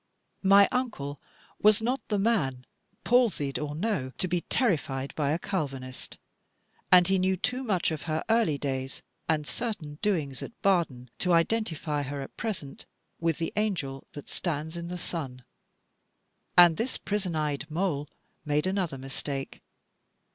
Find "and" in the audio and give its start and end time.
6.91-7.07, 9.29-9.45, 16.57-16.77